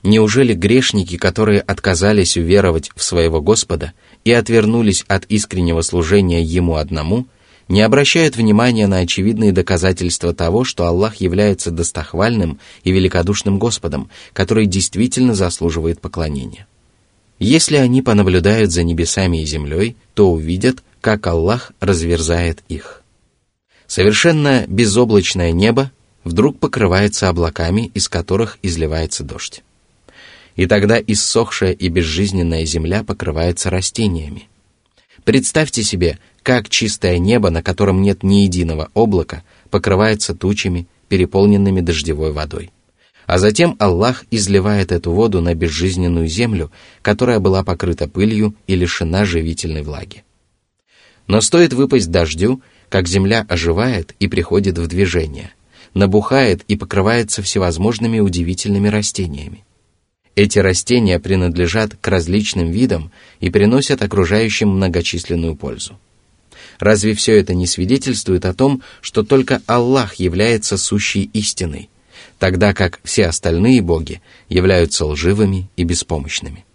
Неужели 0.04 0.54
грешники, 0.54 1.16
которые 1.16 1.60
отказались 1.60 2.36
уверовать 2.36 2.90
в 2.94 3.02
своего 3.02 3.40
Господа 3.42 3.92
и 4.24 4.32
отвернулись 4.32 5.04
от 5.08 5.24
искреннего 5.24 5.82
служения 5.82 6.40
Ему 6.42 6.76
одному, 6.76 7.26
не 7.66 7.82
обращают 7.82 8.36
внимания 8.36 8.86
на 8.86 8.98
очевидные 8.98 9.52
доказательства 9.52 10.32
того, 10.32 10.64
что 10.64 10.86
Аллах 10.86 11.16
является 11.16 11.70
достохвальным 11.70 12.58
и 12.84 12.92
великодушным 12.92 13.58
Господом, 13.58 14.08
который 14.32 14.66
действительно 14.66 15.34
заслуживает 15.34 16.00
поклонения? 16.00 16.66
Если 17.39 17.75
они 17.75 18.01
понаблюдают 18.01 18.71
за 18.71 18.83
небесами 18.83 19.41
и 19.41 19.45
землей, 19.45 19.95
то 20.13 20.31
увидят, 20.31 20.83
как 21.01 21.25
Аллах 21.27 21.71
разверзает 21.79 22.63
их. 22.69 23.01
Совершенно 23.87 24.65
безоблачное 24.67 25.51
небо 25.51 25.91
вдруг 26.23 26.59
покрывается 26.59 27.29
облаками, 27.29 27.91
из 27.93 28.07
которых 28.07 28.57
изливается 28.61 29.23
дождь 29.23 29.61
и 30.55 30.65
тогда 30.67 30.99
иссохшая 30.99 31.71
и 31.71 31.89
безжизненная 31.89 32.65
земля 32.65 33.03
покрывается 33.03 33.69
растениями. 33.69 34.47
Представьте 35.23 35.83
себе, 35.83 36.19
как 36.41 36.69
чистое 36.69 37.17
небо, 37.17 37.49
на 37.49 37.63
котором 37.63 38.01
нет 38.01 38.23
ни 38.23 38.43
единого 38.43 38.89
облака, 38.93 39.43
покрывается 39.69 40.35
тучами, 40.35 40.87
переполненными 41.07 41.81
дождевой 41.81 42.31
водой. 42.31 42.71
А 43.25 43.37
затем 43.37 43.75
Аллах 43.79 44.25
изливает 44.31 44.91
эту 44.91 45.11
воду 45.11 45.41
на 45.41 45.55
безжизненную 45.55 46.27
землю, 46.27 46.71
которая 47.01 47.39
была 47.39 47.63
покрыта 47.63 48.07
пылью 48.07 48.55
и 48.67 48.75
лишена 48.75 49.25
живительной 49.25 49.83
влаги. 49.83 50.23
Но 51.27 51.39
стоит 51.39 51.73
выпасть 51.73 52.11
дождю, 52.11 52.61
как 52.89 53.07
земля 53.07 53.45
оживает 53.47 54.13
и 54.19 54.27
приходит 54.27 54.77
в 54.77 54.87
движение, 54.87 55.51
набухает 55.93 56.63
и 56.67 56.75
покрывается 56.75 57.41
всевозможными 57.41 58.19
удивительными 58.19 58.89
растениями. 58.89 59.63
Эти 60.35 60.59
растения 60.59 61.19
принадлежат 61.19 61.95
к 61.99 62.07
различным 62.07 62.71
видам 62.71 63.11
и 63.39 63.49
приносят 63.49 64.01
окружающим 64.01 64.69
многочисленную 64.69 65.55
пользу. 65.55 65.97
Разве 66.79 67.13
все 67.13 67.39
это 67.39 67.53
не 67.53 67.67
свидетельствует 67.67 68.45
о 68.45 68.53
том, 68.53 68.81
что 69.01 69.23
только 69.23 69.61
Аллах 69.67 70.15
является 70.15 70.77
сущей 70.77 71.29
истиной, 71.33 71.89
тогда 72.43 72.73
как 72.73 72.99
все 73.05 73.27
остальные 73.27 73.81
боги 73.81 74.21
являются 74.49 75.05
лживыми 75.05 75.69
и 75.77 75.85
беспомощными? 75.85 76.65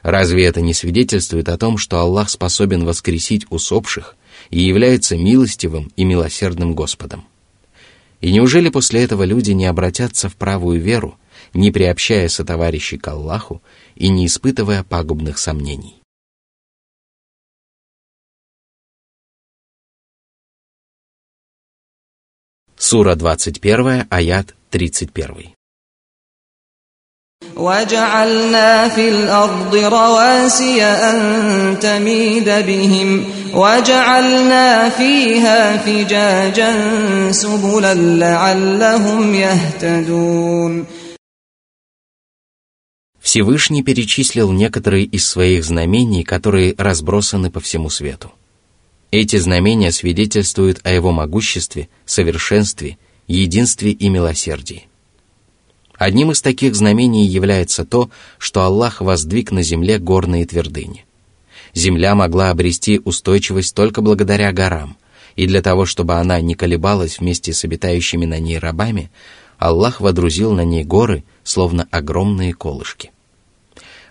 Разве 0.00 0.46
это 0.46 0.62
не 0.62 0.72
свидетельствует 0.72 1.50
о 1.50 1.58
том, 1.58 1.76
что 1.76 1.98
Аллах 1.98 2.30
способен 2.30 2.82
воскресить 2.82 3.44
усопших 3.50 4.16
и 4.48 4.58
является 4.58 5.18
милостивым 5.18 5.92
и 5.96 6.04
милосердным 6.06 6.74
Господом? 6.74 7.26
И 8.22 8.32
неужели 8.32 8.70
после 8.70 9.04
этого 9.04 9.24
люди 9.24 9.50
не 9.50 9.66
обратятся 9.66 10.30
в 10.30 10.36
правую 10.36 10.80
веру, 10.80 11.18
не 11.52 11.70
приобщая 11.70 12.30
сотоварищей 12.30 12.96
к 12.96 13.06
Аллаху 13.06 13.60
и 13.96 14.08
не 14.08 14.24
испытывая 14.24 14.82
пагубных 14.82 15.36
сомнений. 15.36 15.96
Сура 22.78 23.14
21, 23.14 24.06
аят 24.10 24.54
31. 24.69 25.53
وجعلنا 27.55 28.87
في 28.87 29.09
الأرض 29.09 29.75
رواسي 29.75 30.83
أن 30.83 31.79
تميد 31.79 32.49
بهم 32.49 33.25
وجعلنا 33.53 34.89
فيها 34.89 35.77
فجاجا 35.77 36.71
سبلا 37.31 37.93
لعلهم 37.93 39.35
يهتدون 39.35 40.85
Всевышний 43.21 43.83
перечислил 43.83 44.51
некоторые 44.51 45.05
из 45.05 45.27
своих 45.27 45.63
знамений, 45.63 46.23
которые 46.23 46.73
разбросаны 46.77 47.51
по 47.51 47.59
всему 47.59 47.89
свету. 47.89 48.33
Эти 49.11 49.37
знамения 49.37 49.91
свидетельствуют 49.91 50.79
о 50.83 50.91
его 50.91 51.11
могуществе, 51.11 51.87
совершенстве, 52.05 52.97
единстве 53.26 53.92
и 53.92 54.08
милосердии. 54.08 54.88
Одним 55.96 56.30
из 56.30 56.42
таких 56.42 56.74
знамений 56.74 57.26
является 57.26 57.84
то, 57.84 58.10
что 58.38 58.62
Аллах 58.62 59.00
воздвиг 59.00 59.50
на 59.50 59.62
земле 59.62 59.98
горные 59.98 60.46
твердыни. 60.46 61.06
Земля 61.74 62.14
могла 62.14 62.50
обрести 62.50 63.00
устойчивость 63.04 63.74
только 63.74 64.02
благодаря 64.02 64.52
горам, 64.52 64.96
и 65.36 65.46
для 65.46 65.62
того, 65.62 65.86
чтобы 65.86 66.14
она 66.14 66.40
не 66.40 66.54
колебалась 66.54 67.18
вместе 67.18 67.52
с 67.52 67.64
обитающими 67.64 68.24
на 68.24 68.38
ней 68.38 68.58
рабами, 68.58 69.10
Аллах 69.58 70.00
водрузил 70.00 70.52
на 70.52 70.64
ней 70.64 70.84
горы, 70.84 71.24
словно 71.44 71.88
огромные 71.90 72.52
колышки. 72.52 73.10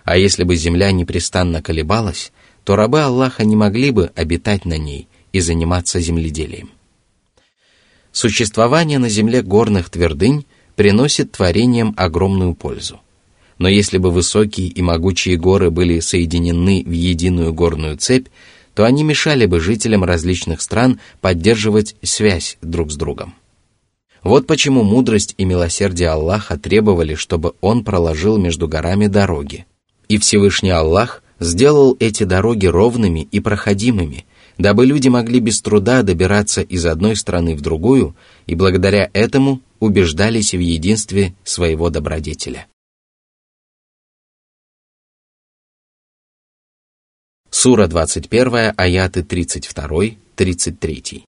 А 0.04 0.16
если 0.16 0.44
бы 0.44 0.56
земля 0.56 0.92
непрестанно 0.92 1.62
колебалась, 1.62 2.32
то 2.64 2.76
рабы 2.76 3.00
Аллаха 3.00 3.44
не 3.44 3.56
могли 3.56 3.90
бы 3.90 4.10
обитать 4.16 4.64
на 4.64 4.76
ней 4.76 5.08
и 5.32 5.40
заниматься 5.40 6.00
земледелием. 6.00 6.70
Существование 8.16 8.98
на 8.98 9.10
земле 9.10 9.42
горных 9.42 9.90
твердынь 9.90 10.46
приносит 10.74 11.32
творениям 11.32 11.92
огромную 11.98 12.54
пользу. 12.54 12.98
Но 13.58 13.68
если 13.68 13.98
бы 13.98 14.10
высокие 14.10 14.68
и 14.68 14.80
могучие 14.80 15.36
горы 15.36 15.70
были 15.70 16.00
соединены 16.00 16.82
в 16.86 16.92
единую 16.92 17.52
горную 17.52 17.98
цепь, 17.98 18.28
то 18.72 18.86
они 18.86 19.04
мешали 19.04 19.44
бы 19.44 19.60
жителям 19.60 20.02
различных 20.02 20.62
стран 20.62 20.98
поддерживать 21.20 21.94
связь 22.02 22.56
друг 22.62 22.90
с 22.90 22.96
другом. 22.96 23.34
Вот 24.22 24.46
почему 24.46 24.82
мудрость 24.82 25.34
и 25.36 25.44
милосердие 25.44 26.08
Аллаха 26.08 26.56
требовали, 26.56 27.16
чтобы 27.16 27.52
Он 27.60 27.84
проложил 27.84 28.38
между 28.38 28.66
горами 28.66 29.08
дороги, 29.08 29.66
и 30.08 30.16
Всевышний 30.16 30.70
Аллах 30.70 31.22
сделал 31.38 31.98
эти 32.00 32.24
дороги 32.24 32.64
ровными 32.64 33.28
и 33.30 33.40
проходимыми, 33.40 34.24
дабы 34.58 34.86
люди 34.86 35.08
могли 35.08 35.40
без 35.40 35.60
труда 35.60 36.02
добираться 36.02 36.62
из 36.62 36.86
одной 36.86 37.16
страны 37.16 37.56
в 37.56 37.60
другую 37.60 38.16
и 38.46 38.54
благодаря 38.54 39.10
этому 39.12 39.60
убеждались 39.80 40.54
в 40.54 40.58
единстве 40.58 41.34
своего 41.44 41.90
добродетеля. 41.90 42.66
Сура 47.50 47.86
21, 47.86 48.72
аяты 48.76 49.20
32-33. 49.20 51.24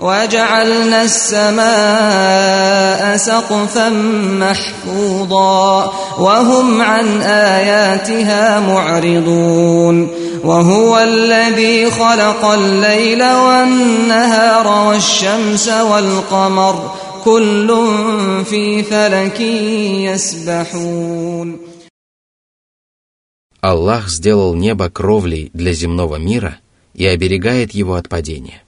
وجعلنا 0.00 1.02
السماء 1.02 2.62
سقفا 3.16 3.88
محفوظا 4.40 5.92
وهم 6.18 6.82
عن 6.82 7.22
آياتها 7.22 8.60
معرضون 8.60 10.08
وهو 10.44 10.98
الذي 10.98 11.90
خلق 11.90 12.44
الليل 12.44 13.22
والنهار 13.22 14.86
والشمس 14.88 15.68
والقمر 15.68 16.90
كل 17.24 17.68
في 18.44 18.82
فلك 18.82 19.40
يسبحون 20.10 21.58
Аллах 23.64 24.08
сделал 24.08 24.56
небо 24.56 24.90
кровлей 24.90 25.50
для 25.54 25.72
земного 25.72 26.16
мира 26.16 26.58
и 26.94 27.06
оберегает 27.06 27.70
его 27.70 27.94
от 27.94 28.08
падения. 28.08 28.62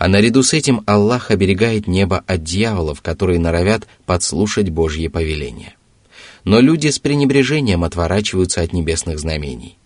А 0.00 0.08
наряду 0.08 0.42
с 0.42 0.54
этим 0.54 0.82
Аллах 0.86 1.30
оберегает 1.30 1.86
небо 1.86 2.24
от 2.26 2.42
дьяволов, 2.42 3.02
которые 3.02 3.38
норовят 3.38 3.86
подслушать 4.06 4.70
Божьи 4.70 5.08
повеления. 5.08 5.74
Но 6.42 6.60
люди 6.60 6.88
с 6.88 6.98
пренебрежением 6.98 7.84
отворачиваются 7.84 8.62
от 8.62 8.72
небесных 8.72 9.18
знамений. 9.18 9.76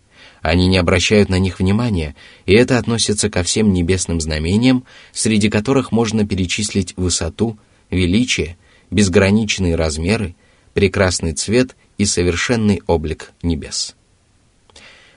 Они 0.40 0.68
не 0.68 0.79
обращают 0.79 1.31
на 1.31 1.40
них 1.40 1.59
внимания, 1.59 2.14
и 2.46 2.53
это 2.55 2.79
относится 2.79 3.29
ко 3.29 3.42
всем 3.42 3.72
небесным 3.72 4.20
знамениям, 4.20 4.85
среди 5.11 5.50
которых 5.50 5.90
можно 5.90 6.24
перечислить 6.24 6.94
высоту, 6.96 7.59
величие, 7.90 8.57
безграничные 8.92 9.74
размеры, 9.74 10.37
прекрасный 10.74 11.33
цвет 11.33 11.74
и 11.98 12.05
совершенный 12.05 12.83
облик 12.87 13.33
небес. 13.42 13.96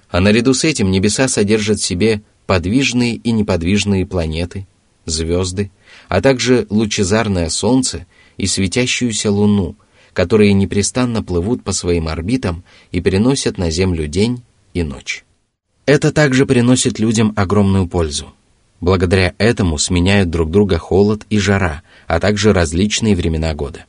А 0.09 0.19
наряду 0.21 0.55
с 0.55 0.63
этим 0.63 0.89
небеса 0.89 1.27
содержат 1.27 1.77
в 1.81 1.85
себе 1.85 2.23
подвижные 2.47 3.13
и 3.13 3.29
неподвижные 3.29 4.03
планеты– 4.07 4.65
звезды, 5.07 5.71
а 6.07 6.21
также 6.21 6.67
лучезарное 6.69 7.49
Солнце 7.49 8.05
и 8.37 8.45
светящуюся 8.45 9.31
Луну, 9.31 9.75
которые 10.13 10.53
непрестанно 10.53 11.23
плывут 11.23 11.63
по 11.63 11.71
своим 11.71 12.07
орбитам 12.07 12.63
и 12.91 13.01
переносят 13.01 13.57
на 13.57 13.71
Землю 13.71 14.07
день 14.07 14.43
и 14.73 14.83
ночь. 14.83 15.25
Это 15.85 16.11
также 16.11 16.45
приносит 16.45 16.99
людям 16.99 17.33
огромную 17.35 17.87
пользу. 17.87 18.33
Благодаря 18.79 19.33
этому 19.37 19.77
сменяют 19.77 20.29
друг 20.29 20.51
друга 20.51 20.77
холод 20.77 21.25
и 21.29 21.39
жара, 21.39 21.81
а 22.07 22.19
также 22.19 22.53
различные 22.53 23.15
времена 23.15 23.53
года. 23.53 23.85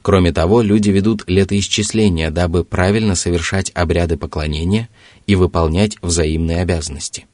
Кроме 0.00 0.32
того, 0.32 0.62
люди 0.62 0.90
ведут 0.90 1.22
летоисчисления, 1.26 2.30
дабы 2.30 2.64
правильно 2.64 3.14
совершать 3.14 3.70
обряды 3.74 4.16
поклонения 4.16 4.88
и 5.26 5.34
выполнять 5.34 5.96
взаимные 6.02 6.62
обязанности. 6.62 7.26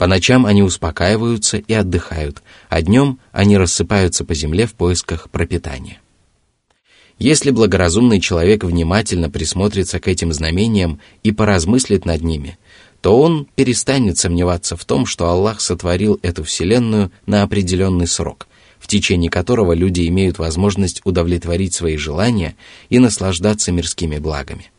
По 0.00 0.06
ночам 0.06 0.46
они 0.46 0.62
успокаиваются 0.62 1.58
и 1.58 1.74
отдыхают, 1.74 2.42
а 2.70 2.80
днем 2.80 3.18
они 3.32 3.58
рассыпаются 3.58 4.24
по 4.24 4.34
земле 4.34 4.64
в 4.66 4.72
поисках 4.72 5.28
пропитания. 5.28 6.00
Если 7.18 7.50
благоразумный 7.50 8.18
человек 8.18 8.64
внимательно 8.64 9.28
присмотрится 9.28 10.00
к 10.00 10.08
этим 10.08 10.32
знамениям 10.32 11.00
и 11.22 11.32
поразмыслит 11.32 12.06
над 12.06 12.22
ними, 12.22 12.56
то 13.02 13.20
он 13.20 13.46
перестанет 13.56 14.16
сомневаться 14.16 14.74
в 14.74 14.86
том, 14.86 15.04
что 15.04 15.28
Аллах 15.28 15.60
сотворил 15.60 16.18
эту 16.22 16.44
вселенную 16.44 17.12
на 17.26 17.42
определенный 17.42 18.06
срок, 18.06 18.48
в 18.78 18.86
течение 18.86 19.30
которого 19.30 19.74
люди 19.74 20.08
имеют 20.08 20.38
возможность 20.38 21.02
удовлетворить 21.04 21.74
свои 21.74 21.98
желания 21.98 22.56
и 22.88 22.98
наслаждаться 22.98 23.70
мирскими 23.70 24.16
благами. 24.16 24.70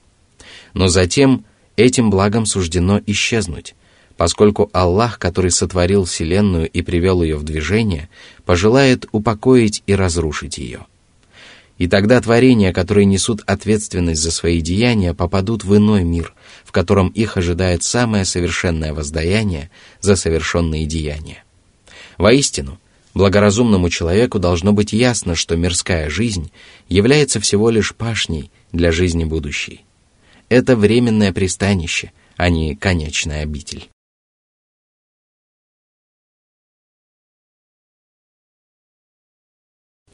Но 0.73 0.87
затем 0.87 1.45
этим 1.75 2.09
благам 2.09 2.47
суждено 2.47 2.99
исчезнуть, 3.05 3.75
поскольку 4.21 4.69
Аллах, 4.71 5.17
который 5.17 5.49
сотворил 5.49 6.05
вселенную 6.05 6.69
и 6.69 6.83
привел 6.83 7.23
ее 7.23 7.37
в 7.37 7.43
движение, 7.43 8.07
пожелает 8.45 9.07
упокоить 9.11 9.81
и 9.87 9.95
разрушить 9.95 10.59
ее. 10.59 10.85
И 11.79 11.87
тогда 11.87 12.21
творения, 12.21 12.71
которые 12.71 13.05
несут 13.05 13.41
ответственность 13.47 14.21
за 14.21 14.29
свои 14.29 14.61
деяния, 14.61 15.15
попадут 15.15 15.63
в 15.63 15.75
иной 15.75 16.03
мир, 16.03 16.35
в 16.63 16.71
котором 16.71 17.07
их 17.07 17.35
ожидает 17.35 17.81
самое 17.81 18.23
совершенное 18.23 18.93
воздаяние 18.93 19.71
за 20.01 20.15
совершенные 20.15 20.85
деяния. 20.85 21.43
Воистину, 22.19 22.77
благоразумному 23.15 23.89
человеку 23.89 24.37
должно 24.37 24.71
быть 24.71 24.93
ясно, 24.93 25.33
что 25.33 25.55
мирская 25.55 26.11
жизнь 26.11 26.51
является 26.89 27.39
всего 27.39 27.71
лишь 27.71 27.95
пашней 27.95 28.51
для 28.71 28.91
жизни 28.91 29.23
будущей. 29.23 29.83
Это 30.47 30.75
временное 30.75 31.33
пристанище, 31.33 32.11
а 32.37 32.51
не 32.51 32.75
конечная 32.75 33.41
обитель. 33.41 33.89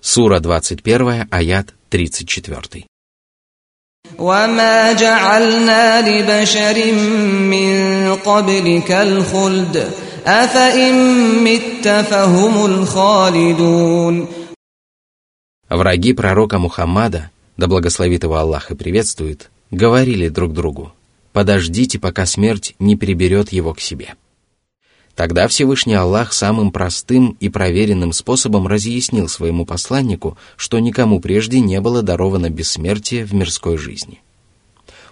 Сура 0.07 0.41
21, 0.41 1.27
аят 1.31 1.75
34. 1.89 2.85
وما 4.19 4.93
جعلنا 4.93 6.01
لبشر 6.09 6.93
من 7.53 8.15
قبلك 8.15 8.91
الخلد 8.91 9.93
أفإن 10.27 10.95
مت 11.45 11.89
فهم 12.11 12.65
الخالدون 12.67 14.27
Враги 15.71 16.13
пророка 16.13 16.59
Мухаммада, 16.59 17.31
да 17.57 17.67
благословит 17.67 18.25
его 18.25 18.37
Аллах 18.37 18.71
и 18.71 18.75
приветствует, 18.75 19.51
говорили 19.71 20.29
друг 20.29 20.53
другу, 20.53 20.93
«Подождите, 21.33 21.99
пока 21.99 22.27
смерть 22.27 22.75
не 22.79 22.97
приберет 22.97 23.53
его 23.53 23.73
к 23.73 23.81
себе». 23.81 24.15
Тогда 25.18 25.48
Всевышний 25.48 25.96
Аллах 25.96 26.32
самым 26.32 26.72
простым 26.72 27.36
и 27.40 27.50
проверенным 27.50 28.14
способом 28.14 28.68
разъяснил 28.68 29.28
своему 29.28 29.66
посланнику, 29.66 30.38
что 30.58 30.78
никому 30.78 31.20
прежде 31.20 31.60
не 31.60 31.82
было 31.82 32.04
даровано 32.04 32.52
бессмертие 32.52 33.26
в 33.26 33.34
мирской 33.34 33.78
жизни. 33.78 34.22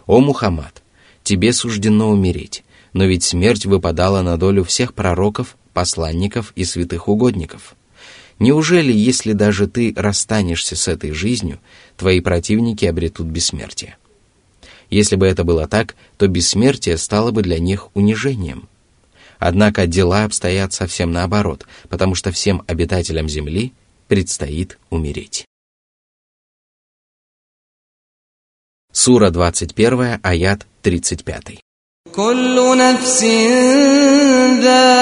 «О 0.06 0.20
Мухаммад, 0.20 0.84
тебе 1.24 1.52
суждено 1.54 2.12
умереть, 2.12 2.64
но 2.94 3.06
ведь 3.06 3.24
смерть 3.24 3.66
выпадала 3.66 4.22
на 4.22 4.38
долю 4.38 4.64
всех 4.64 4.94
пророков, 4.94 5.58
посланников 5.74 6.54
и 6.56 6.66
святых 6.66 7.08
угодников. 7.08 7.76
Неужели, 8.38 8.94
если 8.94 9.34
даже 9.34 9.66
ты 9.66 9.92
расстанешься 9.96 10.76
с 10.76 10.88
этой 10.88 11.14
жизнью, 11.14 11.58
твои 11.98 12.22
противники 12.22 12.86
обретут 12.86 13.26
бессмертие? 13.26 13.98
Если 14.92 15.16
бы 15.16 15.26
это 15.26 15.44
было 15.44 15.68
так, 15.68 15.96
то 16.18 16.28
бессмертие 16.28 17.00
стало 17.00 17.32
бы 17.32 17.42
для 17.42 17.58
них 17.58 17.88
унижением– 17.96 18.70
Однако 19.39 19.87
дела 19.87 20.25
обстоят 20.25 20.73
совсем 20.73 21.13
наоборот, 21.13 21.67
потому 21.89 22.15
что 22.15 22.31
всем 22.31 22.63
обитателям 22.67 23.29
Земли 23.29 23.73
предстоит 24.09 24.79
умереть. 24.91 25.47
Сура 28.93 29.31
21, 29.31 30.19
аят 30.23 30.67
35. 30.83 31.61
كل 32.15 32.79
نفس 32.79 33.25
ذائقة 34.63 35.01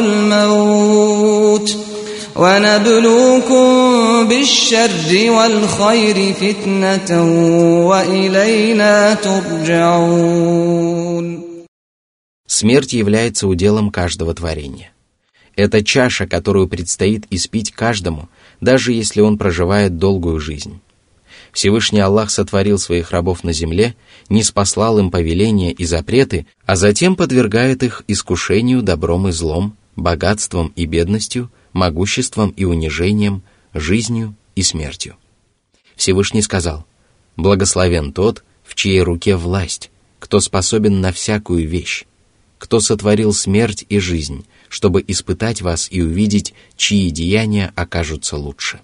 الموت 0.00 1.76
ونبلوكم 2.36 3.68
بالشر 4.28 5.30
والخير 5.30 6.34
فتنة 6.34 7.22
وإلينا 7.86 9.14
ترجعون 9.14 10.70
Смерть 12.47 12.93
является 12.93 13.47
уделом 13.47 13.89
каждого 13.89 14.33
творения. 14.33 14.91
Это 15.55 15.83
чаша, 15.83 16.27
которую 16.27 16.67
предстоит 16.67 17.25
испить 17.29 17.71
каждому, 17.71 18.29
даже 18.61 18.91
если 18.91 19.21
он 19.21 19.37
проживает 19.37 19.97
долгую 19.97 20.39
жизнь. 20.39 20.81
Всевышний 21.51 22.01
Аллах 22.01 22.29
сотворил 22.29 22.77
своих 22.77 23.11
рабов 23.11 23.43
на 23.43 23.53
земле, 23.53 23.95
не 24.29 24.43
спаслал 24.43 24.99
им 24.99 25.09
повеления 25.09 25.71
и 25.71 25.85
запреты, 25.85 26.45
а 26.65 26.75
затем 26.75 27.15
подвергает 27.15 27.81
их 27.81 28.03
искушению 28.07 28.81
добром 28.81 29.29
и 29.29 29.31
злом, 29.31 29.77
богатством 29.95 30.73
и 30.75 30.85
бедностью, 30.85 31.49
могуществом 31.71 32.49
и 32.49 32.65
унижением, 32.65 33.41
жизнью 33.73 34.35
и 34.55 34.63
смертью. 34.63 35.15
Всевышний 35.95 36.41
сказал, 36.41 36.85
«Благословен 37.37 38.11
тот, 38.11 38.43
в 38.63 38.75
чьей 38.75 39.01
руке 39.01 39.37
власть, 39.37 39.91
кто 40.19 40.41
способен 40.41 40.99
на 40.99 41.13
всякую 41.13 41.67
вещь, 41.67 42.05
кто 42.65 42.79
сотворил 42.79 43.31
смерть 43.31 43.85
и 43.89 43.99
жизнь, 43.99 44.43
чтобы 44.69 45.05
испытать 45.07 45.61
вас 45.61 45.87
и 45.91 46.01
увидеть, 46.01 46.55
чьи 46.75 47.11
деяния 47.11 47.71
окажутся 47.75 48.37
лучше. 48.37 48.79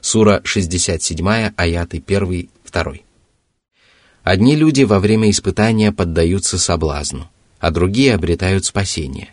Сура 0.00 0.40
67, 0.42 1.52
аяты 1.56 2.02
1, 2.04 2.48
2. 2.72 2.92
Одни 4.24 4.56
люди 4.56 4.82
во 4.82 4.98
время 4.98 5.30
испытания 5.30 5.92
поддаются 5.92 6.58
соблазну, 6.58 7.28
а 7.60 7.70
другие 7.70 8.16
обретают 8.16 8.64
спасение. 8.64 9.28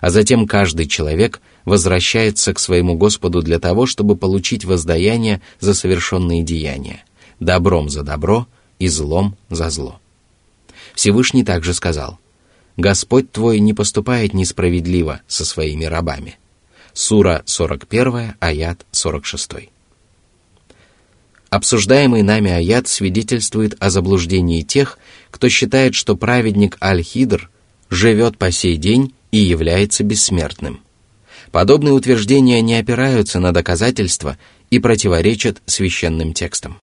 А 0.00 0.10
затем 0.10 0.48
каждый 0.48 0.88
человек 0.88 1.40
возвращается 1.64 2.52
к 2.52 2.58
своему 2.58 2.96
Господу 2.96 3.40
для 3.40 3.60
того, 3.60 3.86
чтобы 3.86 4.16
получить 4.16 4.64
воздаяние 4.64 5.40
за 5.60 5.74
совершенные 5.74 6.42
деяния, 6.42 7.04
добром 7.38 7.88
за 7.88 8.02
добро 8.02 8.48
и 8.80 8.88
злом 8.88 9.36
за 9.48 9.70
зло. 9.70 10.00
Всевышний 10.96 11.44
также 11.44 11.72
сказал– 11.72 12.18
Господь 12.80 13.30
твой 13.30 13.60
не 13.60 13.74
поступает 13.74 14.32
несправедливо 14.32 15.20
со 15.28 15.44
своими 15.44 15.84
рабами. 15.84 16.38
Сура 16.94 17.42
41, 17.44 18.34
аят 18.40 18.86
46. 18.90 19.70
Обсуждаемый 21.50 22.22
нами 22.22 22.50
аят 22.50 22.88
свидетельствует 22.88 23.76
о 23.80 23.90
заблуждении 23.90 24.62
тех, 24.62 24.98
кто 25.30 25.50
считает, 25.50 25.94
что 25.94 26.16
праведник 26.16 26.78
Аль-Хидр 26.82 27.50
живет 27.90 28.38
по 28.38 28.50
сей 28.50 28.78
день 28.78 29.12
и 29.30 29.38
является 29.38 30.02
бессмертным. 30.02 30.80
Подобные 31.52 31.92
утверждения 31.92 32.62
не 32.62 32.76
опираются 32.76 33.40
на 33.40 33.52
доказательства 33.52 34.38
и 34.70 34.78
противоречат 34.78 35.60
священным 35.66 36.32
текстам. 36.32 36.78